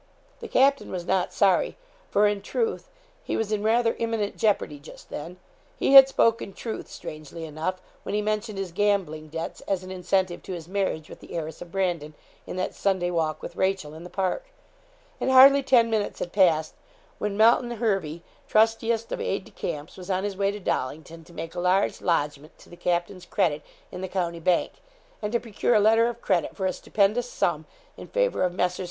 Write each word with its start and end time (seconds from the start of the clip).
The 0.39 0.47
captain 0.47 0.89
was 0.89 1.05
not 1.05 1.31
sorry, 1.31 1.77
for 2.09 2.25
in 2.25 2.41
truth 2.41 2.89
he 3.23 3.37
was 3.37 3.51
in 3.51 3.61
rather 3.61 3.93
imminent 3.99 4.35
jeopardy 4.35 4.79
just 4.79 5.11
then. 5.11 5.37
He 5.77 5.93
had 5.93 6.07
spoken 6.07 6.53
truth, 6.53 6.87
strangely 6.89 7.45
enough, 7.45 7.79
when 8.01 8.15
he 8.15 8.21
mentioned 8.23 8.57
his 8.57 8.71
gambling 8.71 9.27
debts 9.27 9.61
as 9.67 9.83
an 9.83 9.91
incentive 9.91 10.41
to 10.41 10.53
his 10.53 10.67
marriage 10.67 11.07
with 11.07 11.19
the 11.19 11.35
heiress 11.35 11.61
of 11.61 11.71
Brandon, 11.71 12.15
in 12.47 12.55
that 12.55 12.73
Sunday 12.73 13.11
walk 13.11 13.43
with 13.43 13.55
Rachel 13.55 13.93
in 13.93 14.03
the 14.03 14.09
park; 14.09 14.45
and 15.19 15.29
hardly 15.29 15.61
ten 15.61 15.91
minutes 15.91 16.17
had 16.17 16.33
passed 16.33 16.73
when 17.19 17.37
Melton 17.37 17.69
Hervey, 17.77 18.23
trustiest 18.49 19.11
of 19.11 19.21
aide 19.21 19.43
de 19.45 19.51
camps, 19.51 19.97
was 19.97 20.09
on 20.09 20.23
his 20.23 20.35
way 20.35 20.49
to 20.49 20.59
Dollington 20.59 21.23
to 21.25 21.31
make 21.31 21.53
a 21.53 21.59
large 21.59 22.01
lodgment 22.01 22.57
to 22.57 22.69
the 22.69 22.75
captain's 22.75 23.27
credit 23.27 23.61
in 23.91 24.01
the 24.01 24.07
county 24.07 24.39
bank, 24.39 24.71
and 25.21 25.31
to 25.31 25.39
procure 25.39 25.75
a 25.75 25.79
letter 25.79 26.07
of 26.07 26.23
credit 26.23 26.55
for 26.55 26.65
a 26.65 26.73
stupendous 26.73 27.29
sum 27.29 27.67
in 27.97 28.07
favour 28.07 28.41
of 28.41 28.51
Messrs. 28.55 28.79